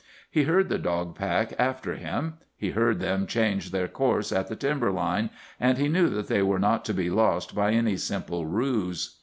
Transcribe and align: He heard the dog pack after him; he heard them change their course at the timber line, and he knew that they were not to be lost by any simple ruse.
He 0.31 0.45
heard 0.45 0.67
the 0.67 0.79
dog 0.79 1.13
pack 1.13 1.53
after 1.59 1.93
him; 1.93 2.39
he 2.57 2.71
heard 2.71 2.99
them 2.99 3.27
change 3.27 3.69
their 3.69 3.87
course 3.87 4.31
at 4.31 4.47
the 4.47 4.55
timber 4.55 4.91
line, 4.91 5.29
and 5.59 5.77
he 5.77 5.89
knew 5.89 6.09
that 6.09 6.27
they 6.27 6.41
were 6.41 6.57
not 6.57 6.83
to 6.85 6.93
be 6.95 7.11
lost 7.11 7.53
by 7.53 7.73
any 7.73 7.97
simple 7.97 8.47
ruse. 8.47 9.19